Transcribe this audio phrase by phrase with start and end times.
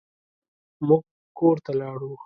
[0.87, 1.03] موږ
[1.37, 2.11] کور ته لاړو.